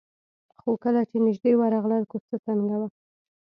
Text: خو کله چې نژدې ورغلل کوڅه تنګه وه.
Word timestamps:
خو 0.59 0.71
کله 0.83 1.01
چې 1.09 1.17
نژدې 1.25 1.51
ورغلل 1.57 2.03
کوڅه 2.11 2.35
تنګه 2.45 2.77
وه. 2.79 2.87